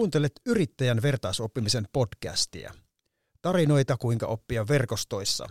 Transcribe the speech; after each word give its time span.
Kuuntelet 0.00 0.32
yrittäjän 0.46 1.02
vertaisoppimisen 1.02 1.88
podcastia. 1.92 2.74
Tarinoita, 3.42 3.96
kuinka 3.96 4.26
oppia 4.26 4.68
verkostoissa. 4.68 5.48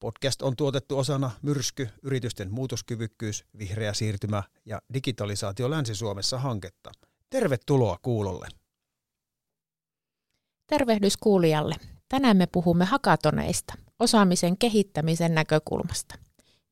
Podcast 0.00 0.42
on 0.42 0.56
tuotettu 0.56 0.98
osana 0.98 1.30
Myrsky, 1.42 1.88
yritysten 2.02 2.52
muutoskyvykkyys, 2.52 3.44
vihreä 3.58 3.94
siirtymä 3.94 4.42
ja 4.64 4.82
digitalisaatio 4.94 5.70
Länsi-Suomessa 5.70 6.38
hanketta. 6.38 6.90
Tervetuloa 7.30 7.98
kuulolle. 8.02 8.48
Tervehdys 10.66 11.16
kuulijalle. 11.16 11.74
Tänään 12.08 12.36
me 12.36 12.46
puhumme 12.46 12.84
hakatoneista, 12.84 13.74
osaamisen 13.98 14.58
kehittämisen 14.58 15.34
näkökulmasta. 15.34 16.14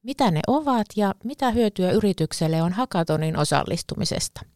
Mitä 0.02 0.30
ne 0.30 0.41
ovat 0.47 0.87
ja 0.97 1.15
mitä 1.24 1.51
hyötyä 1.51 1.91
yritykselle 1.91 2.63
on 2.63 2.73
hakatonin 2.73 3.38
osallistumisesta– 3.38 4.41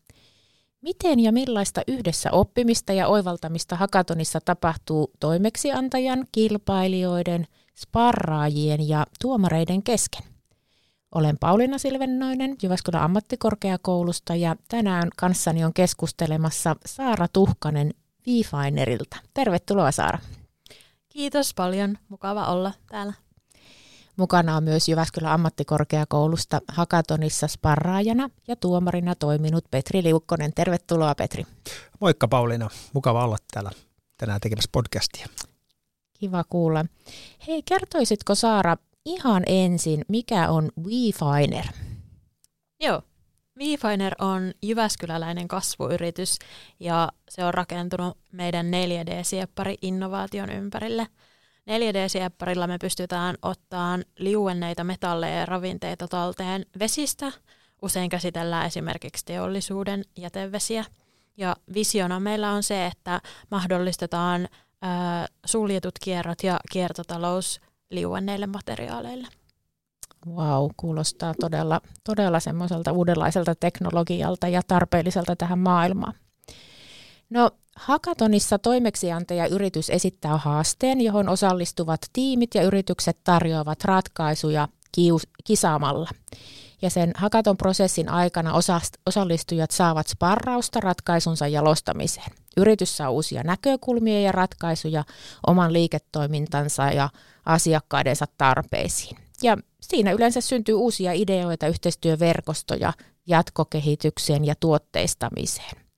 Miten 0.83 1.21
ja 1.21 1.33
millaista 1.33 1.83
yhdessä 1.89 2.31
oppimista 2.33 2.93
ja 2.93 3.09
oivaltamista 3.09 3.77
hakatonissa 3.77 4.41
tapahtuu 4.45 5.11
toimeksiantajan, 5.21 6.27
kilpailijoiden, 6.33 7.47
sparraajien 7.77 8.89
ja 8.89 9.07
tuomareiden 9.21 9.83
kesken? 9.83 10.23
Olen 11.15 11.39
Pauliina 11.41 11.79
Silvennoinen 11.79 12.57
Jyväskylän 12.63 13.03
ammattikorkeakoulusta 13.03 14.35
ja 14.35 14.57
tänään 14.69 15.09
kanssani 15.17 15.65
on 15.65 15.75
keskustelemassa 15.75 16.77
Saara 16.87 17.29
Tuhkanen 17.33 17.95
Vifinerilta. 18.27 19.17
Tervetuloa 19.35 19.93
Saara. 19.93 20.19
Kiitos 21.09 21.55
paljon, 21.55 21.99
mukava 22.09 22.47
olla 22.47 22.73
täällä. 22.91 23.13
Mukana 24.17 24.57
on 24.57 24.65
myös 24.65 24.89
Jyväskylän 24.89 25.33
ammattikorkeakoulusta 25.33 26.61
hakatonissa 26.69 27.49
sparraajana 27.49 28.31
ja 28.49 28.57
tuomarina 28.57 29.15
toiminut 29.15 29.65
Petri 29.71 30.03
Liukkonen. 30.03 30.53
Tervetuloa 30.55 31.15
Petri. 31.15 31.47
Moikka 32.01 32.29
Pauliina, 32.29 32.69
mukava 32.93 33.25
olla 33.25 33.37
täällä 33.53 33.71
tänään 34.17 34.41
tekemässä 34.41 34.71
podcastia. 34.73 35.27
Kiva 36.19 36.45
kuulla. 36.45 36.85
Hei, 37.47 37.63
kertoisitko 37.63 38.35
Saara 38.35 38.77
ihan 39.05 39.43
ensin, 39.47 40.05
mikä 40.09 40.49
on 40.49 40.71
WeFiner? 40.83 41.65
Joo, 42.81 43.03
WeFiner 43.59 44.15
on 44.19 44.53
jyväskyläläinen 44.63 45.49
kasvuyritys 45.49 46.39
ja 46.81 47.09
se 47.29 47.45
on 47.45 47.55
rakentunut 47.55 48.19
meidän 48.33 48.67
4D-sieppari-innovaation 48.67 50.51
ympärille– 50.51 51.07
4D-siepparilla 51.71 52.67
me 52.67 52.79
pystytään 52.79 53.37
ottamaan 53.43 54.05
liuenneita 54.19 54.85
metalleja 54.85 55.39
ja 55.39 55.47
ravinteita 55.47 56.09
talteen 56.09 56.67
vesistä. 56.79 57.33
Usein 57.83 58.11
käsitellään 58.11 58.67
esimerkiksi 58.67 59.25
teollisuuden 59.25 60.05
jätevesiä. 60.19 60.85
Ja 61.37 61.57
visiona 61.75 62.21
meillä 62.21 62.53
on 62.53 62.63
se, 62.63 62.87
että 62.87 63.21
mahdollistetaan 63.51 64.49
ää, 64.83 65.27
suljetut 65.47 65.95
kierrot 66.05 66.43
ja 66.43 66.61
kiertotalous 66.73 67.61
liuenneille 67.91 68.47
materiaaleille. 68.47 69.29
Wow, 70.27 70.71
kuulostaa 70.77 71.35
todella, 71.41 71.81
todella 72.05 72.41
semmoiselta 72.41 72.93
uudenlaiselta 72.93 73.55
teknologialta 73.55 74.49
ja 74.49 74.61
tarpeelliselta 74.67 75.37
tähän 75.37 75.59
maailmaan. 75.59 76.15
No 77.31 77.51
Hakatonissa 77.81 78.59
toimeksiantaja 78.59 79.47
yritys 79.47 79.91
esittää 79.91 80.37
haasteen, 80.37 81.01
johon 81.01 81.29
osallistuvat 81.29 82.01
tiimit 82.13 82.55
ja 82.55 82.63
yritykset 82.63 83.19
tarjoavat 83.25 83.85
ratkaisuja 83.85 84.69
kius- 84.93 85.29
kisaamalla. 85.45 86.11
Ja 86.83 86.91
sen 86.91 87.13
hakaton 87.17 87.57
prosessin 87.57 88.09
aikana 88.09 88.53
osallistujat 89.07 89.71
saavat 89.71 90.07
sparrausta 90.07 90.81
ratkaisunsa 90.81 91.47
jalostamiseen. 91.47 92.33
Yritys 92.57 92.97
saa 92.97 93.11
uusia 93.11 93.43
näkökulmia 93.43 94.21
ja 94.21 94.33
ratkaisuja 94.33 95.05
oman 95.47 95.73
liiketoimintansa 95.73 96.83
ja 96.83 97.09
asiakkaidensa 97.47 98.27
tarpeisiin. 98.39 99.17
Ja 99.43 99.57
siinä 99.81 100.13
yleensä 100.13 100.41
syntyy 100.41 100.75
uusia 100.75 101.13
ideoita, 101.13 101.67
yhteistyöverkostoja 101.67 102.93
jatkokehitykseen 103.27 104.45
ja 104.45 104.55
tuotteistamiseen. 104.61 105.90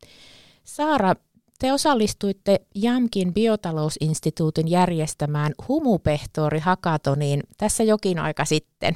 Saara, 0.65 1.15
te 1.59 1.73
osallistuitte 1.73 2.61
Jamkin 2.75 3.35
biotalousinstituutin 3.35 4.69
järjestämään 4.69 5.53
humupehtori 5.69 6.59
hakatoniin 6.59 7.43
tässä 7.59 7.83
jokin 7.83 8.19
aika 8.19 8.45
sitten. 8.45 8.95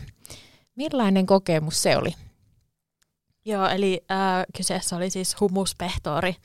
Millainen 0.76 1.26
kokemus 1.26 1.82
se 1.82 1.96
oli? 1.96 2.14
Joo, 3.44 3.68
eli 3.68 4.04
äh, 4.10 4.44
kyseessä 4.56 4.96
oli 4.96 5.10
siis 5.10 5.40
humuspehtori 5.40 6.36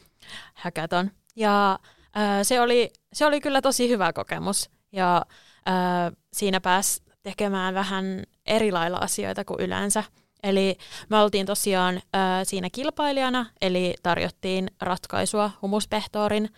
hackathon. 0.54 1.12
Ja 1.36 1.80
äh, 2.18 2.40
se, 2.44 2.62
oli, 2.62 2.92
se 3.14 3.26
oli 3.26 3.42
kyllä 3.42 3.62
tosi 3.62 3.90
hyvä 3.90 4.14
kokemus. 4.14 4.70
Ja 4.92 5.26
äh, 5.70 6.18
siinä 6.34 6.62
pääsi 6.62 7.04
tekemään 7.24 7.74
vähän 7.74 8.24
eri 8.46 8.72
lailla 8.72 8.98
asioita 8.98 9.46
kuin 9.46 9.60
yleensä. 9.60 10.04
Eli 10.44 10.78
me 11.10 11.18
oltiin 11.20 11.46
tosiaan 11.46 11.96
ö, 11.96 12.00
siinä 12.44 12.70
kilpailijana, 12.72 13.46
eli 13.62 13.96
tarjottiin 14.04 14.68
ratkaisua 14.82 15.52
humuspehtorin 15.62 16.50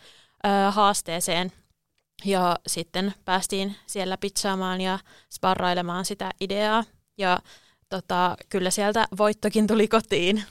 ö, 0.45 0.71
haasteeseen. 0.71 1.51
Ja 2.25 2.55
sitten 2.67 3.13
päästiin 3.25 3.75
siellä 3.87 4.17
pitsaamaan 4.17 4.81
ja 4.81 4.99
sparrailemaan 5.33 6.05
sitä 6.05 6.31
ideaa. 6.41 6.83
Ja 7.17 7.39
tota, 7.89 8.37
kyllä 8.49 8.69
sieltä 8.69 9.07
voittokin 9.17 9.67
tuli 9.67 9.87
kotiin. 9.87 10.43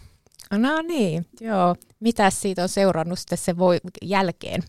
No 0.51 0.83
niin, 0.83 1.27
joo. 1.41 1.77
Mitä 2.01 2.31
siitä 2.31 2.63
on 2.63 2.69
seurannut 2.69 3.19
sitten 3.19 3.39
se 3.39 3.59
voi 3.59 3.79
jälkeen? 4.03 4.63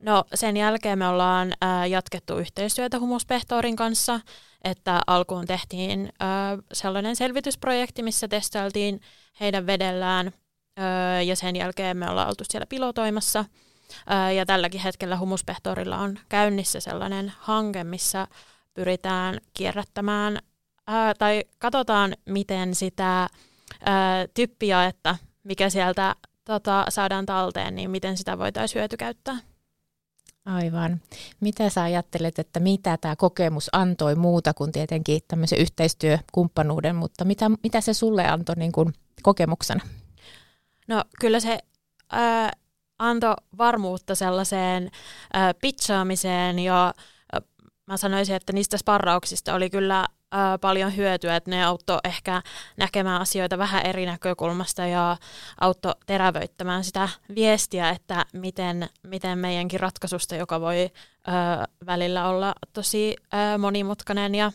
No 0.00 0.24
sen 0.34 0.56
jälkeen 0.56 0.98
me 0.98 1.08
ollaan 1.08 1.52
ää, 1.60 1.86
jatkettu 1.86 2.38
yhteistyötä 2.38 2.98
humuspehtorin 2.98 3.76
kanssa 3.76 4.20
että 4.64 5.00
alkuun 5.06 5.46
tehtiin 5.46 6.12
ö, 6.22 6.62
sellainen 6.72 7.16
selvitysprojekti, 7.16 8.02
missä 8.02 8.28
testailtiin 8.28 9.00
heidän 9.40 9.66
vedellään 9.66 10.26
ö, 10.26 11.22
ja 11.22 11.36
sen 11.36 11.56
jälkeen 11.56 11.96
me 11.96 12.10
ollaan 12.10 12.28
oltu 12.28 12.44
siellä 12.48 12.66
pilotoimassa. 12.66 13.44
Ö, 14.28 14.32
ja 14.32 14.46
tälläkin 14.46 14.80
hetkellä 14.80 15.18
Humuspehtorilla 15.18 15.98
on 15.98 16.18
käynnissä 16.28 16.80
sellainen 16.80 17.32
hanke, 17.38 17.84
missä 17.84 18.26
pyritään 18.74 19.40
kierrättämään 19.54 20.36
ö, 20.36 20.92
tai 21.18 21.44
katsotaan, 21.58 22.14
miten 22.26 22.74
sitä 22.74 23.22
ö, 23.22 23.28
typpiä, 24.34 24.84
että 24.84 25.16
mikä 25.42 25.70
sieltä 25.70 26.14
tota, 26.44 26.84
saadaan 26.88 27.26
talteen, 27.26 27.74
niin 27.74 27.90
miten 27.90 28.16
sitä 28.16 28.38
voitaisiin 28.38 28.80
hyötykäyttää. 28.80 29.36
Aivan. 30.54 31.00
Mitä 31.40 31.68
sä 31.68 31.82
ajattelet, 31.82 32.38
että 32.38 32.60
mitä 32.60 32.96
tämä 32.96 33.16
kokemus 33.16 33.68
antoi 33.72 34.14
muuta 34.14 34.54
kuin 34.54 34.72
tietenkin 34.72 35.20
tämmöisen 35.28 35.58
yhteistyökumppanuuden, 35.58 36.96
mutta 36.96 37.24
mitä, 37.24 37.50
mitä 37.62 37.80
se 37.80 37.94
sulle 37.94 38.26
antoi 38.26 38.56
niin 38.56 38.72
kuin 38.72 38.92
kokemuksena? 39.22 39.80
No 40.88 41.04
kyllä 41.20 41.40
se 41.40 41.58
ää, 42.10 42.50
antoi 42.98 43.34
varmuutta 43.58 44.14
sellaiseen 44.14 44.90
ää, 45.32 45.54
pitchaamiseen 45.54 46.58
ja 46.58 46.94
ää, 47.32 47.40
mä 47.86 47.96
sanoisin, 47.96 48.36
että 48.36 48.52
niistä 48.52 48.76
sparrauksista 48.76 49.54
oli 49.54 49.70
kyllä 49.70 50.06
ää, 50.30 50.58
paljon 50.58 50.96
hyötyä, 50.96 51.36
että 51.36 51.50
ne 51.50 51.64
auttoi 51.64 51.98
ehkä 52.04 52.42
näkemään 52.76 53.20
asioita 53.20 53.58
vähän 53.58 53.86
eri 53.86 54.06
näkökulmasta 54.06 54.86
ja 54.86 55.16
auttoi 55.60 55.94
terävöittämään 56.06 56.84
sitä 56.84 57.08
viestiä, 57.34 57.90
että 57.90 58.26
miten, 58.32 58.88
miten 59.02 59.38
meidänkin 59.38 59.80
ratkaisusta, 59.80 60.36
joka 60.36 60.60
voi 60.60 60.90
ää, 61.26 61.66
välillä 61.86 62.28
olla 62.28 62.54
tosi 62.72 63.16
ää, 63.32 63.58
monimutkainen 63.58 64.34
ja 64.34 64.52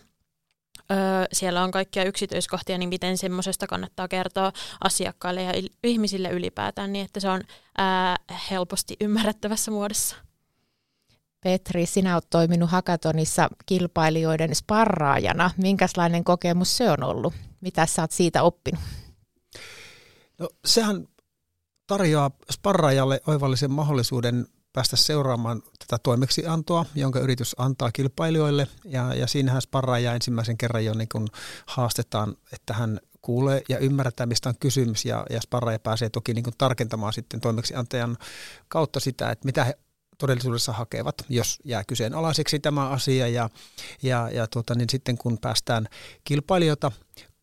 siellä 1.33 1.63
on 1.63 1.71
kaikkia 1.71 2.03
yksityiskohtia, 2.03 2.77
niin 2.77 2.89
miten 2.89 3.17
semmoisesta 3.17 3.67
kannattaa 3.67 4.07
kertoa 4.07 4.51
asiakkaille 4.83 5.41
ja 5.41 5.53
ihmisille 5.83 6.29
ylipäätään, 6.29 6.93
niin 6.93 7.05
että 7.05 7.19
se 7.19 7.29
on 7.29 7.41
ää, 7.77 8.15
helposti 8.51 8.95
ymmärrettävässä 9.01 9.71
muodossa. 9.71 10.15
Petri, 11.45 11.85
sinä 11.85 12.13
olet 12.13 12.29
toiminut 12.29 12.71
hakatonissa 12.71 13.49
kilpailijoiden 13.65 14.55
sparraajana. 14.55 15.51
Minkälainen 15.57 16.23
kokemus 16.23 16.77
se 16.77 16.91
on 16.91 17.03
ollut? 17.03 17.33
Mitä 17.61 17.85
sä 17.85 18.01
oot 18.01 18.11
siitä 18.11 18.43
oppinut? 18.43 18.81
No, 20.39 20.49
sehän 20.65 21.07
tarjoaa 21.87 22.31
sparraajalle 22.51 23.21
oivallisen 23.27 23.71
mahdollisuuden 23.71 24.47
päästä 24.73 24.95
seuraamaan 24.95 25.61
tätä 25.79 25.97
toimeksiantoa, 26.03 26.85
jonka 26.95 27.19
yritys 27.19 27.55
antaa 27.57 27.91
kilpailijoille. 27.91 28.67
Ja, 28.85 29.13
ja 29.13 29.27
siinähän 29.27 29.61
sparraaja 29.61 30.13
ensimmäisen 30.13 30.57
kerran 30.57 30.85
jo 30.85 30.93
niin 30.93 31.09
kun 31.11 31.27
haastetaan, 31.65 32.35
että 32.53 32.73
hän 32.73 32.99
kuulee 33.21 33.61
ja 33.69 33.77
ymmärtää, 33.77 34.25
mistä 34.25 34.49
on 34.49 34.55
kysymys, 34.59 35.05
ja, 35.05 35.25
ja 35.29 35.41
sparraaja 35.41 35.79
pääsee 35.79 36.09
toki 36.09 36.33
niin 36.33 36.45
tarkentamaan 36.57 37.13
sitten 37.13 37.41
toimeksiantajan 37.41 38.17
kautta 38.67 38.99
sitä, 38.99 39.31
että 39.31 39.45
mitä 39.45 39.63
he 39.63 39.77
todellisuudessa 40.17 40.73
hakevat, 40.73 41.15
jos 41.29 41.59
jää 41.63 41.83
kyseenalaiseksi 41.83 42.59
tämä 42.59 42.89
asia. 42.89 43.27
Ja, 43.27 43.49
ja, 44.03 44.29
ja 44.29 44.47
tuota, 44.47 44.75
niin 44.75 44.89
sitten 44.89 45.17
kun 45.17 45.37
päästään 45.41 45.87
kilpailijoita 46.23 46.91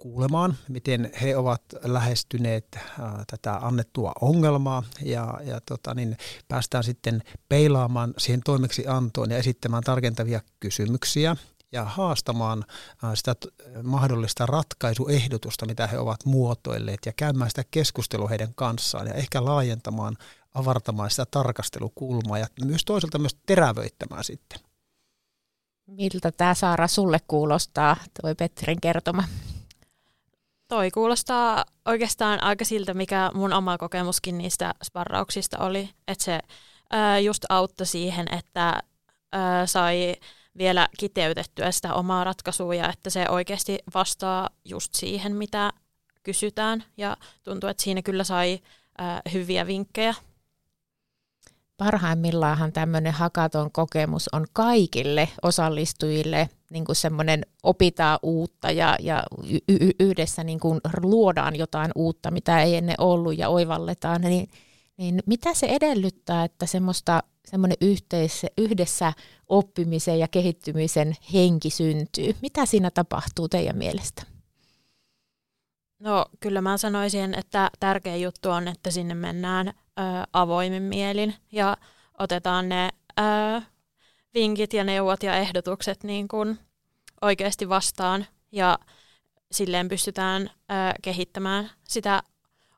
kuulemaan, 0.03 0.57
miten 0.69 1.13
he 1.23 1.37
ovat 1.37 1.63
lähestyneet 1.83 2.67
äh, 2.77 2.87
tätä 3.27 3.53
annettua 3.53 4.13
ongelmaa 4.21 4.83
ja, 5.03 5.41
ja 5.45 5.61
tota, 5.61 5.95
niin 5.95 6.17
päästään 6.49 6.85
sitten 6.85 7.23
peilaamaan 7.49 8.15
siihen 8.19 8.41
toimeksiantoon 8.45 9.31
ja 9.31 9.37
esittämään 9.37 9.83
tarkentavia 9.83 10.41
kysymyksiä 10.61 11.37
ja 11.73 11.85
haastamaan 11.85 12.65
äh, 13.05 13.11
sitä 13.15 13.35
mahdollista 13.83 14.47
ratkaisuehdotusta, 14.47 15.67
mitä 15.67 15.87
he 15.87 15.99
ovat 15.99 16.25
muotoilleet 16.25 17.01
ja 17.07 17.13
käymään 17.17 17.51
sitä 17.51 17.65
keskustelua 17.71 18.29
heidän 18.29 18.55
kanssaan 18.55 19.07
ja 19.07 19.15
ehkä 19.15 19.45
laajentamaan, 19.45 20.17
avartamaan 20.55 21.11
sitä 21.11 21.27
tarkastelukulmaa 21.31 22.39
ja 22.39 22.47
myös 22.65 22.85
toisaalta 22.85 23.19
myös 23.19 23.37
terävöittämään 23.47 24.25
sitten. 24.25 24.61
Miltä 25.87 26.33
tämä 26.33 26.55
Saara 26.55 26.89
sulle 26.89 27.19
kuulostaa, 27.29 27.97
tuo 28.21 28.35
Petrin 28.35 28.81
kertoma? 28.81 29.25
Toi 30.69 30.91
kuulostaa 30.91 31.65
oikeastaan 31.85 32.43
aika 32.43 32.65
siltä, 32.65 32.95
mikä 32.95 33.31
mun 33.35 33.53
oma 33.53 33.79
kokemuskin 33.79 34.39
niistä 34.39 34.75
sparrauksista 34.85 35.59
oli. 35.59 35.91
Että 36.09 36.25
se 36.25 36.41
ää, 36.91 37.19
just 37.19 37.45
auttoi 37.49 37.87
siihen, 37.87 38.27
että 38.35 38.83
ää, 39.33 39.67
sai 39.67 40.17
vielä 40.59 40.89
kiteytettyä 40.99 41.73
sitä 41.73 41.95
omaa 41.95 42.25
ratkaisua 42.25 42.75
ja 42.75 42.89
että 42.89 43.11
se 43.11 43.29
oikeasti 43.29 43.79
vastaa 43.95 44.51
just 44.65 44.95
siihen, 44.95 45.37
mitä 45.37 45.73
kysytään. 46.23 46.85
Ja 46.97 47.17
tuntuu, 47.43 47.71
että 47.71 47.83
siinä 47.83 48.03
kyllä 48.03 48.25
sai 48.25 48.61
ää, 48.99 49.23
hyviä 49.33 49.67
vinkkejä 49.67 50.15
parhaimmillaanhan 51.85 52.73
tämmöinen 52.73 53.13
hakaton 53.13 53.73
kokemus 53.73 54.29
on 54.33 54.47
kaikille 54.53 55.29
osallistujille 55.43 56.49
niin 56.71 56.85
kuin 56.85 56.97
semmoinen 56.97 57.47
opitaan 57.63 58.19
uutta 58.23 58.71
ja, 58.71 58.97
ja 59.01 59.23
y- 59.69 59.91
yhdessä 60.01 60.45
niin 60.45 60.61
kuin 60.61 60.81
luodaan 61.03 61.57
jotain 61.57 61.91
uutta, 61.95 62.31
mitä 62.31 62.63
ei 62.63 62.77
ennen 62.77 62.95
ollut 62.99 63.39
ja 63.39 63.49
oivalletaan, 63.49 64.21
niin, 64.21 64.49
niin 64.97 65.23
mitä 65.27 65.55
se 65.55 65.67
edellyttää, 65.67 66.45
että 66.45 66.67
semmoista 66.67 67.23
semmoinen 67.45 67.77
yhteis, 67.81 68.47
yhdessä 68.59 69.13
oppimisen 69.49 70.19
ja 70.19 70.29
kehittymisen 70.29 71.17
henki 71.33 71.71
syntyy? 71.71 72.37
Mitä 72.43 72.67
siinä 72.67 72.91
tapahtuu 72.91 73.49
teidän 73.49 73.79
mielestä? 73.79 74.32
No 76.03 76.27
kyllä 76.41 76.61
mä 76.61 76.77
sanoisin, 76.77 77.35
että 77.35 77.71
tärkeä 77.81 78.17
juttu 78.17 78.51
on, 78.51 78.69
että 78.69 78.91
sinne 78.91 79.15
mennään 79.15 79.69
ö, 79.69 79.73
avoimin 80.33 80.83
mielin 80.83 81.35
ja 81.53 81.77
otetaan 82.19 82.69
ne 82.69 82.89
ö, 83.21 83.63
vinkit 84.35 84.73
ja 84.73 84.85
neuvot 84.85 85.23
ja 85.23 85.37
ehdotukset 85.37 86.05
niin 86.05 86.29
kuin 86.29 86.59
oikeasti 87.21 87.69
vastaan 87.69 88.27
ja 88.53 88.79
silleen 89.53 89.89
pystytään 89.89 90.43
ö, 90.43 90.75
kehittämään 91.03 91.71
sitä 91.89 92.23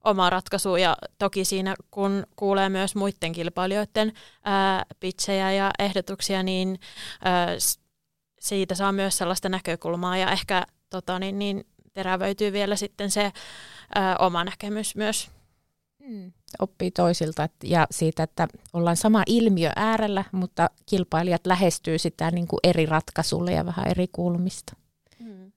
omaa 0.04 0.30
ratkaisua. 0.30 0.78
Ja 0.78 0.96
toki 1.18 1.44
siinä 1.44 1.74
kun 1.90 2.26
kuulee 2.36 2.68
myös 2.68 2.94
muiden 2.94 3.32
kilpailijoiden 3.32 4.12
ää, 4.44 4.84
pitsejä 5.00 5.52
ja 5.52 5.70
ehdotuksia, 5.78 6.42
niin 6.42 6.78
ää, 7.24 7.48
siitä 8.40 8.74
saa 8.74 8.92
myös 8.92 9.18
sellaista 9.18 9.48
näkökulmaa 9.48 10.16
ja 10.16 10.30
ehkä 10.30 10.66
tota, 10.90 11.18
niin, 11.18 11.38
niin 11.38 11.64
terävöityy 11.94 12.52
vielä 12.52 12.76
sitten 12.76 13.10
se 13.10 13.32
ää, 13.94 14.16
oma 14.16 14.44
näkemys 14.44 14.96
myös. 14.96 15.30
Mm. 15.98 16.32
Oppii 16.58 16.90
toisilta 16.90 17.48
ja 17.64 17.86
siitä, 17.90 18.22
että 18.22 18.48
ollaan 18.72 18.96
sama 18.96 19.22
ilmiö 19.26 19.70
äärellä, 19.76 20.24
mutta 20.32 20.70
kilpailijat 20.86 21.46
lähestyy 21.46 21.98
sitä 21.98 22.30
niin 22.30 22.48
kuin 22.48 22.60
eri 22.62 22.86
ratkaisulle 22.86 23.52
ja 23.52 23.66
vähän 23.66 23.88
eri 23.88 24.08
kulmista. 24.12 24.76
Mm. 25.18 25.52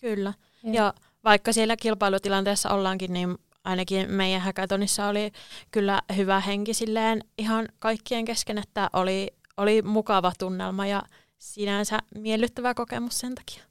Kyllä. 0.00 0.34
Ja. 0.62 0.74
ja 0.74 0.94
vaikka 1.24 1.52
siellä 1.52 1.76
kilpailutilanteessa 1.76 2.70
ollaankin, 2.70 3.12
niin 3.12 3.38
ainakin 3.64 4.10
meidän 4.10 4.40
hackathonissa 4.40 5.06
oli 5.06 5.32
kyllä 5.70 6.02
hyvä 6.16 6.40
henki 6.40 6.74
silleen 6.74 7.24
ihan 7.38 7.68
kaikkien 7.78 8.24
kesken, 8.24 8.58
että 8.58 8.90
oli, 8.92 9.30
oli 9.56 9.82
mukava 9.82 10.32
tunnelma 10.38 10.86
ja 10.86 11.02
sinänsä 11.38 11.98
miellyttävä 12.14 12.74
kokemus 12.74 13.18
sen 13.18 13.34
takia 13.34 13.69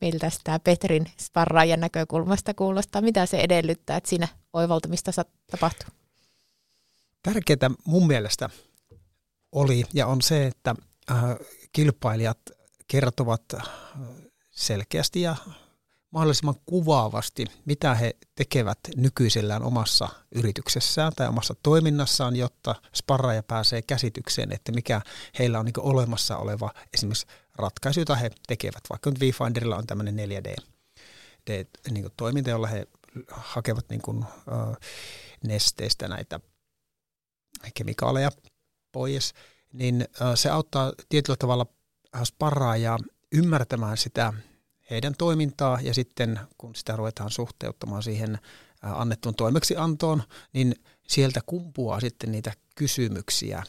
miltä 0.00 0.30
tämä 0.44 0.58
Petrin 0.58 1.06
sparraajan 1.18 1.80
näkökulmasta 1.80 2.54
kuulostaa, 2.54 3.02
mitä 3.02 3.26
se 3.26 3.40
edellyttää, 3.40 3.96
että 3.96 4.10
siinä 4.10 4.28
oivaltamista 4.52 5.10
tapahtuu? 5.50 5.88
Tärkeää 7.22 7.70
mun 7.84 8.06
mielestä 8.06 8.50
oli 9.52 9.84
ja 9.94 10.06
on 10.06 10.22
se, 10.22 10.46
että 10.46 10.74
äh, 11.10 11.18
kilpailijat 11.72 12.38
kertovat 12.86 13.42
äh, 13.54 13.68
selkeästi 14.50 15.20
ja 15.20 15.36
mahdollisimman 16.10 16.54
kuvaavasti, 16.66 17.44
mitä 17.64 17.94
he 17.94 18.16
tekevät 18.34 18.78
nykyisellään 18.96 19.62
omassa 19.62 20.08
yrityksessään 20.34 21.12
tai 21.16 21.28
omassa 21.28 21.54
toiminnassaan, 21.62 22.36
jotta 22.36 22.74
sparraaja 22.94 23.42
pääsee 23.42 23.82
käsitykseen, 23.82 24.52
että 24.52 24.72
mikä 24.72 25.00
heillä 25.38 25.58
on 25.58 25.64
niin 25.64 25.80
olemassa 25.80 26.36
oleva 26.36 26.70
esimerkiksi 26.94 27.26
ratkaisu, 27.56 28.00
jota 28.00 28.16
he 28.16 28.30
tekevät. 28.46 28.82
Vaikka 28.90 29.10
nyt 29.10 29.20
Vifinderilla 29.20 29.76
on 29.76 29.86
tämmöinen 29.86 30.16
4D 30.16 30.64
de, 31.46 31.66
niin 31.90 32.02
kuin 32.02 32.14
toiminta, 32.16 32.50
jolla 32.50 32.66
he 32.66 32.86
hakevat 33.30 33.88
niin 33.90 34.02
kuin, 34.02 34.18
uh, 34.18 34.76
nesteistä 35.44 36.08
näitä 36.08 36.40
kemikaaleja 37.74 38.30
pois, 38.92 39.34
niin 39.72 40.08
uh, 40.10 40.34
se 40.34 40.50
auttaa 40.50 40.92
tietyllä 41.08 41.36
tavalla 41.36 41.66
sparraajaa 42.24 42.98
ymmärtämään 43.32 43.96
sitä 43.96 44.32
heidän 44.90 45.14
toimintaa 45.18 45.78
ja 45.82 45.94
sitten 45.94 46.40
kun 46.58 46.74
sitä 46.74 46.96
ruvetaan 46.96 47.30
suhteuttamaan 47.30 48.02
siihen 48.02 48.38
annettuun 48.82 49.34
toimeksiantoon, 49.34 50.22
niin 50.52 50.74
sieltä 51.08 51.40
kumpuaa 51.46 52.00
sitten 52.00 52.32
niitä 52.32 52.52
kysymyksiä. 52.76 53.62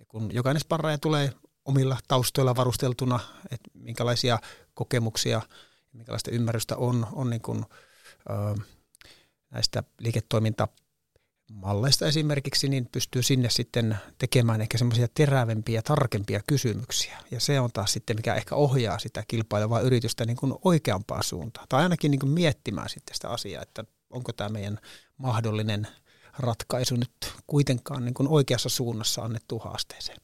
Ja 0.00 0.06
kun 0.08 0.34
jokainen 0.34 0.60
sparraaja 0.60 0.98
tulee 0.98 1.32
omilla 1.64 1.98
taustoilla 2.08 2.56
varusteltuna, 2.56 3.20
että 3.50 3.70
minkälaisia 3.74 4.38
kokemuksia 4.74 5.42
minkälaista 5.92 6.30
ymmärrystä 6.30 6.76
on, 6.76 7.06
on 7.12 7.30
niin 7.30 7.42
kuin, 7.42 7.64
ö, 8.30 8.62
näistä 9.50 9.82
liiketoimintamalleista 11.46 12.06
esimerkiksi, 12.06 12.68
niin 12.68 12.88
pystyy 12.92 13.22
sinne 13.22 13.50
sitten 13.50 13.96
tekemään 14.18 14.60
ehkä 14.60 14.78
semmoisia 14.78 15.08
terävempiä 15.14 15.82
tarkempia 15.82 16.40
kysymyksiä. 16.46 17.18
Ja 17.30 17.40
se 17.40 17.60
on 17.60 17.70
taas 17.72 17.92
sitten, 17.92 18.16
mikä 18.16 18.34
ehkä 18.34 18.54
ohjaa 18.54 18.98
sitä 18.98 19.24
kilpailevaa 19.28 19.80
yritystä 19.80 20.24
niin 20.24 20.36
kuin 20.36 20.54
oikeampaan 20.64 21.24
suuntaan. 21.24 21.66
Tai 21.68 21.82
ainakin 21.82 22.10
niin 22.10 22.20
kuin 22.20 22.30
miettimään 22.30 22.88
sitten 22.88 23.14
sitä 23.14 23.28
asiaa, 23.28 23.62
että 23.62 23.84
onko 24.10 24.32
tämä 24.32 24.48
meidän 24.48 24.78
mahdollinen 25.18 25.88
ratkaisu 26.38 26.96
nyt 26.96 27.32
kuitenkaan 27.46 28.04
niin 28.04 28.14
kuin 28.14 28.28
oikeassa 28.28 28.68
suunnassa 28.68 29.22
annettu 29.22 29.58
haasteeseen. 29.58 30.18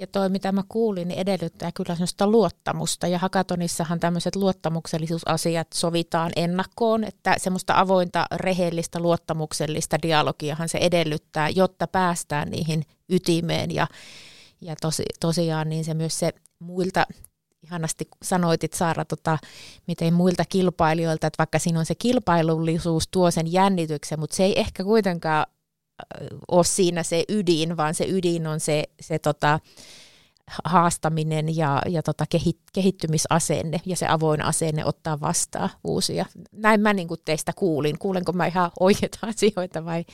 Ja 0.00 0.06
toi, 0.06 0.28
mitä 0.28 0.52
mä 0.52 0.62
kuulin, 0.68 1.08
niin 1.08 1.20
edellyttää 1.20 1.72
kyllä 1.72 1.94
sellaista 1.94 2.26
luottamusta. 2.26 3.06
Ja 3.06 3.18
hakatonissahan 3.18 4.00
tämmöiset 4.00 4.36
luottamuksellisuusasiat 4.36 5.68
sovitaan 5.74 6.32
ennakkoon, 6.36 7.04
että 7.04 7.34
semmoista 7.38 7.74
avointa, 7.76 8.26
rehellistä, 8.34 9.00
luottamuksellista 9.00 10.02
dialogiahan 10.02 10.68
se 10.68 10.78
edellyttää, 10.78 11.48
jotta 11.48 11.86
päästään 11.86 12.50
niihin 12.50 12.82
ytimeen. 13.08 13.74
Ja, 13.74 13.86
ja 14.60 14.76
tosi, 14.80 15.04
tosiaan 15.20 15.68
niin 15.68 15.84
se 15.84 15.94
myös 15.94 16.18
se 16.18 16.32
muilta, 16.58 17.06
ihanasti 17.62 18.08
sanoitit 18.22 18.72
Saara, 18.72 19.04
tota, 19.04 19.38
miten 19.86 20.14
muilta 20.14 20.44
kilpailijoilta, 20.48 21.26
että 21.26 21.38
vaikka 21.38 21.58
siinä 21.58 21.78
on 21.78 21.86
se 21.86 21.94
kilpailullisuus, 21.94 23.08
tuo 23.08 23.30
sen 23.30 23.52
jännityksen, 23.52 24.20
mutta 24.20 24.36
se 24.36 24.44
ei 24.44 24.60
ehkä 24.60 24.84
kuitenkaan 24.84 25.46
ole 26.48 26.64
siinä 26.64 27.02
se 27.02 27.24
ydin, 27.28 27.76
vaan 27.76 27.94
se 27.94 28.04
ydin 28.08 28.46
on 28.46 28.60
se, 28.60 28.84
se 29.00 29.18
tota, 29.18 29.60
haastaminen 30.64 31.56
ja, 31.56 31.82
ja 31.88 32.02
tota 32.02 32.24
kehit, 32.30 32.58
kehittymisasenne 32.72 33.80
ja 33.86 33.96
se 33.96 34.06
avoin 34.06 34.42
asenne 34.42 34.84
ottaa 34.84 35.20
vastaan 35.20 35.70
uusia. 35.84 36.26
Näin 36.52 36.80
mä 36.80 36.92
niin 36.92 37.08
kuin 37.08 37.20
teistä 37.24 37.52
kuulin. 37.56 37.98
Kuulenko 37.98 38.32
mä 38.32 38.46
ihan 38.46 38.70
oikeita 38.80 39.18
asioita 39.26 39.84
vai? 39.84 40.04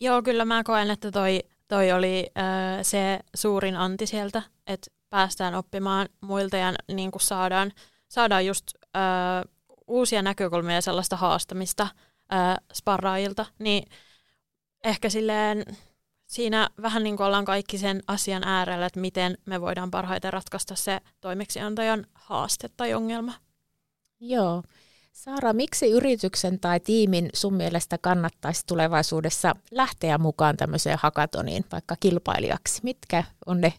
Joo, 0.00 0.22
kyllä 0.22 0.44
mä 0.44 0.64
koen, 0.64 0.90
että 0.90 1.10
toi, 1.10 1.40
toi 1.68 1.92
oli 1.92 2.30
äh, 2.38 2.78
se 2.82 3.20
suurin 3.34 3.76
anti 3.76 4.06
sieltä, 4.06 4.42
että 4.66 4.90
päästään 5.10 5.54
oppimaan 5.54 6.08
muilta 6.20 6.56
ja 6.56 6.74
niin 6.92 7.10
kuin 7.10 7.22
saadaan, 7.22 7.72
saadaan 8.08 8.46
just 8.46 8.66
äh, 8.96 9.02
uusia 9.86 10.22
näkökulmia 10.22 10.74
ja 10.74 10.82
sellaista 10.82 11.16
haastamista 11.16 11.82
äh, 11.82 12.56
sparraajilta, 12.74 13.46
niin 13.58 13.84
ehkä 14.84 15.08
silleen 15.08 15.64
siinä 16.26 16.70
vähän 16.82 17.02
niin 17.02 17.16
kuin 17.16 17.26
ollaan 17.26 17.44
kaikki 17.44 17.78
sen 17.78 18.02
asian 18.06 18.44
äärellä, 18.44 18.86
että 18.86 19.00
miten 19.00 19.38
me 19.46 19.60
voidaan 19.60 19.90
parhaiten 19.90 20.32
ratkaista 20.32 20.76
se 20.76 21.00
toimeksiantajan 21.20 22.06
haaste 22.14 22.68
tai 22.76 22.94
ongelma. 22.94 23.34
Joo. 24.20 24.62
Saara, 25.12 25.52
miksi 25.52 25.90
yrityksen 25.90 26.60
tai 26.60 26.80
tiimin 26.80 27.30
sun 27.34 27.54
mielestä 27.54 27.98
kannattaisi 27.98 28.62
tulevaisuudessa 28.66 29.56
lähteä 29.70 30.18
mukaan 30.18 30.56
tämmöiseen 30.56 30.98
hakatoniin, 31.02 31.64
vaikka 31.72 31.96
kilpailijaksi? 32.00 32.80
Mitkä 32.82 33.24
on 33.46 33.60
ne, 33.60 33.72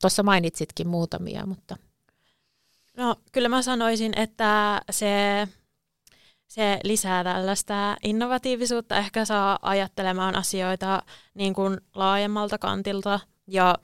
tuossa 0.00 0.22
mainitsitkin 0.22 0.88
muutamia, 0.88 1.46
mutta... 1.46 1.76
No 2.96 3.16
kyllä 3.32 3.48
mä 3.48 3.62
sanoisin, 3.62 4.18
että 4.18 4.82
se, 4.90 5.08
se 6.48 6.80
lisää 6.84 7.24
tällaista 7.24 7.96
innovatiivisuutta, 8.02 8.96
ehkä 8.96 9.24
saa 9.24 9.58
ajattelemaan 9.62 10.36
asioita 10.36 11.02
niin 11.34 11.54
kuin 11.54 11.80
laajemmalta 11.94 12.58
kantilta 12.58 13.20
ja 13.46 13.74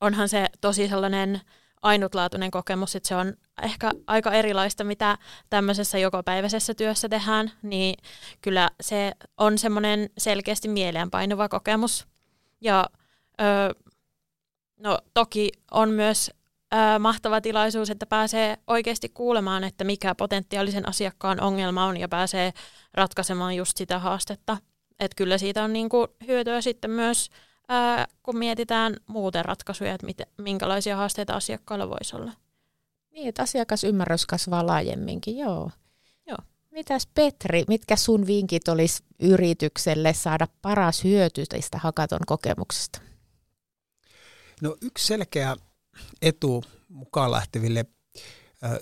onhan 0.00 0.28
se 0.28 0.46
tosi 0.60 0.88
sellainen 0.88 1.40
ainutlaatuinen 1.82 2.50
kokemus, 2.50 2.96
että 2.96 3.08
se 3.08 3.16
on 3.16 3.34
ehkä 3.62 3.90
aika 4.06 4.32
erilaista, 4.32 4.84
mitä 4.84 5.18
tämmöisessä 5.50 5.98
jokapäiväisessä 5.98 6.74
työssä 6.74 7.08
tehdään, 7.08 7.50
niin 7.62 7.94
kyllä 8.40 8.70
se 8.80 9.12
on 9.38 9.58
semmoinen 9.58 10.10
selkeästi 10.18 10.68
mieleenpainuva 10.68 11.48
kokemus. 11.48 12.06
Ja 12.60 12.86
ö, 13.40 13.74
no, 14.76 14.98
toki 15.14 15.50
on 15.70 15.90
myös 15.90 16.30
ö, 16.74 16.98
mahtava 16.98 17.40
tilaisuus, 17.40 17.90
että 17.90 18.06
pääsee 18.06 18.58
oikeasti 18.66 19.08
kuulemaan, 19.08 19.64
että 19.64 19.84
mikä 19.84 20.14
potentiaalisen 20.14 20.88
asiakkaan 20.88 21.40
ongelma 21.40 21.84
on 21.86 21.96
ja 21.96 22.08
pääsee 22.08 22.52
ratkaisemaan 22.94 23.56
just 23.56 23.76
sitä 23.76 23.98
haastetta. 23.98 24.56
Että 25.00 25.16
kyllä 25.16 25.38
siitä 25.38 25.64
on 25.64 25.72
niinku 25.72 26.08
hyötyä 26.26 26.60
sitten 26.60 26.90
myös 26.90 27.30
ää, 27.68 28.06
kun 28.22 28.38
mietitään 28.38 28.96
muuten 29.06 29.44
ratkaisuja, 29.44 29.94
että 29.94 30.06
mit, 30.06 30.16
minkälaisia 30.38 30.96
haasteita 30.96 31.34
asiakkailla 31.34 31.90
voisi 31.90 32.16
olla. 32.16 32.32
Niin, 33.10 33.28
että 33.28 33.42
asiakasymmärrys 33.42 34.26
kasvaa 34.26 34.66
laajemminkin, 34.66 35.38
joo. 35.38 35.70
Joo. 36.26 36.38
Mitäs 36.70 37.08
Petri, 37.14 37.64
mitkä 37.68 37.96
sun 37.96 38.26
vinkit 38.26 38.68
olisi 38.68 39.02
yritykselle 39.20 40.12
saada 40.12 40.48
paras 40.62 41.04
hyöty 41.04 41.46
tästä 41.46 41.78
hakaton 41.78 42.20
kokemuksesta? 42.26 43.00
No 44.62 44.76
yksi 44.80 45.06
selkeä 45.06 45.56
etu 46.22 46.64
mukaan 46.88 47.30
lähteville 47.30 47.84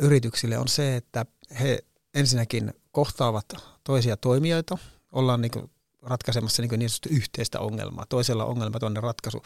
yrityksille 0.00 0.58
on 0.58 0.68
se, 0.68 0.96
että 0.96 1.26
he 1.60 1.78
ensinnäkin 2.14 2.74
kohtaavat 2.92 3.46
toisia 3.84 4.16
toimijoita, 4.16 4.78
ollaan 5.12 5.40
niin 5.40 5.70
ratkaisemassa 6.02 6.62
niin, 6.62 6.78
niin 6.78 6.90
yhteistä 7.10 7.60
ongelmaa, 7.60 8.06
toisella 8.08 8.44
ongelma 8.44 8.78
toinen 8.78 9.02
ratkaisu. 9.02 9.42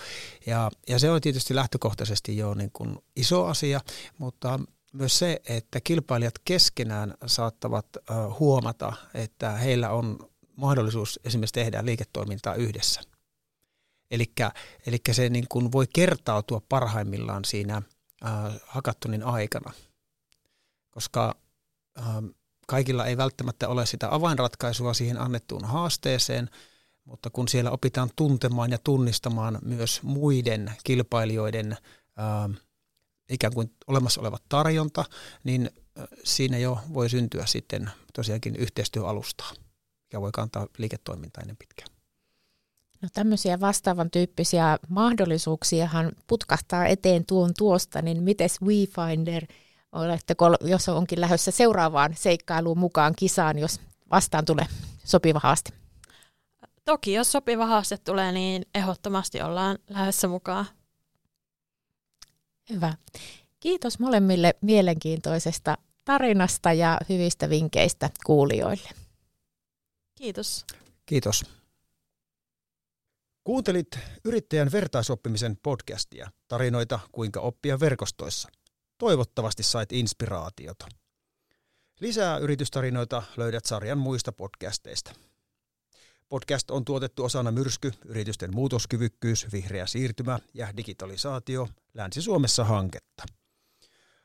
Ja, 0.46 0.70
ja 0.88 0.98
se 0.98 1.10
on 1.10 1.20
tietysti 1.20 1.54
lähtökohtaisesti 1.54 2.36
jo 2.36 2.54
niin 2.54 2.70
kuin 2.72 2.98
iso 3.16 3.46
asia, 3.46 3.80
mutta 4.18 4.60
myös 4.92 5.18
se, 5.18 5.40
että 5.48 5.80
kilpailijat 5.80 6.34
keskenään 6.44 7.14
saattavat 7.26 7.86
huomata, 8.40 8.92
että 9.14 9.50
heillä 9.50 9.90
on 9.90 10.18
mahdollisuus 10.56 11.20
esimerkiksi 11.24 11.54
tehdä 11.54 11.84
liiketoimintaa 11.84 12.54
yhdessä. 12.54 13.00
Eli 14.10 15.00
se 15.12 15.28
niin 15.28 15.46
kuin 15.48 15.72
voi 15.72 15.86
kertautua 15.94 16.62
parhaimmillaan 16.68 17.44
siinä 17.44 17.82
hakattunin 18.66 19.22
aikana, 19.22 19.72
koska 20.90 21.36
kaikilla 22.66 23.06
ei 23.06 23.16
välttämättä 23.16 23.68
ole 23.68 23.86
sitä 23.86 24.14
avainratkaisua 24.14 24.94
siihen 24.94 25.20
annettuun 25.20 25.64
haasteeseen, 25.64 26.50
mutta 27.04 27.30
kun 27.30 27.48
siellä 27.48 27.70
opitaan 27.70 28.10
tuntemaan 28.16 28.70
ja 28.70 28.78
tunnistamaan 28.84 29.58
myös 29.62 30.02
muiden 30.02 30.72
kilpailijoiden 30.84 31.76
ää, 32.16 32.48
ikään 33.30 33.54
kuin 33.54 33.74
olemassa 33.86 34.20
oleva 34.20 34.38
tarjonta, 34.48 35.04
niin 35.44 35.70
siinä 36.24 36.58
jo 36.58 36.78
voi 36.94 37.10
syntyä 37.10 37.46
sitten 37.46 37.90
tosiaankin 38.14 38.56
yhteistyöalustaa, 38.56 39.52
ja 40.12 40.20
voi 40.20 40.30
kantaa 40.32 40.66
liiketoimintaa 40.78 41.40
ennen 41.42 41.56
pitkään. 41.56 41.95
No 43.02 43.08
tämmöisiä 43.12 43.60
vastaavan 43.60 44.10
tyyppisiä 44.10 44.78
mahdollisuuksiahan 44.88 46.12
putkahtaa 46.26 46.86
eteen 46.86 47.26
tuon 47.26 47.50
tuosta, 47.58 48.02
niin 48.02 48.22
miten 48.22 48.50
WeFinder– 48.62 49.46
Oletteko, 49.96 50.44
jos 50.60 50.88
onkin 50.88 51.20
lähdössä 51.20 51.50
seuraavaan 51.50 52.14
seikkailuun 52.16 52.78
mukaan 52.78 53.14
kisaan, 53.16 53.58
jos 53.58 53.80
vastaan 54.10 54.44
tulee 54.44 54.66
sopiva 55.04 55.40
haaste? 55.42 55.72
Toki, 56.84 57.12
jos 57.12 57.32
sopiva 57.32 57.66
haaste 57.66 57.96
tulee, 57.96 58.32
niin 58.32 58.66
ehdottomasti 58.74 59.42
ollaan 59.42 59.78
lähdössä 59.90 60.28
mukaan. 60.28 60.66
Hyvä. 62.70 62.94
Kiitos 63.60 63.98
molemmille 63.98 64.54
mielenkiintoisesta 64.60 65.78
tarinasta 66.04 66.72
ja 66.72 66.98
hyvistä 67.08 67.50
vinkkeistä 67.50 68.10
kuulijoille. 68.26 68.88
Kiitos. 70.14 70.64
Kiitos. 71.06 71.44
Kuuntelit 73.46 73.98
Yrittäjän 74.24 74.72
vertaisoppimisen 74.72 75.56
podcastia, 75.62 76.30
tarinoita 76.48 77.00
kuinka 77.12 77.40
oppia 77.40 77.80
verkostoissa. 77.80 78.48
Toivottavasti 78.98 79.62
sait 79.62 79.92
inspiraatiota. 79.92 80.86
Lisää 82.00 82.38
yritystarinoita 82.38 83.22
löydät 83.36 83.64
sarjan 83.64 83.98
muista 83.98 84.32
podcasteista. 84.32 85.12
Podcast 86.28 86.70
on 86.70 86.84
tuotettu 86.84 87.24
osana 87.24 87.50
Myrsky, 87.50 87.92
yritysten 88.04 88.54
muutoskyvykkyys, 88.54 89.46
vihreä 89.52 89.86
siirtymä 89.86 90.38
ja 90.54 90.76
digitalisaatio 90.76 91.68
Länsi-Suomessa 91.94 92.64
hanketta. 92.64 93.22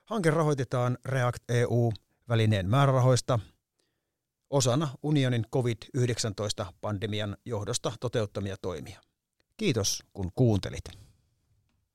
Hanke 0.05 0.31
rahoitetaan 0.31 0.97
React 1.05 1.43
EU-välineen 1.49 2.69
määrärahoista 2.69 3.39
osana 4.49 4.89
unionin 5.03 5.45
COVID-19-pandemian 5.53 7.37
johdosta 7.45 7.93
toteuttamia 7.99 8.55
toimia. 8.61 9.01
Kiitos 9.61 10.03
kun 10.13 10.31
kuuntelit. 10.35 10.83